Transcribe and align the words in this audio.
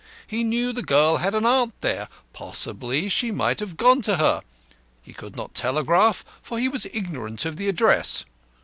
He 0.25 0.43
knew 0.43 0.73
the 0.73 0.81
girl 0.81 1.17
had 1.17 1.35
an 1.35 1.45
aunt 1.45 1.79
there; 1.81 2.07
possibly 2.33 3.07
she 3.07 3.29
might 3.29 3.59
have 3.59 3.77
gone 3.77 4.01
to 4.01 4.17
her. 4.17 4.41
He 4.99 5.13
could 5.13 5.35
not 5.35 5.53
telegraph, 5.53 6.25
for 6.41 6.57
he 6.57 6.67
was 6.67 6.87
ignorant 6.91 7.45
of 7.45 7.55
the 7.55 7.69
address. 7.69 8.25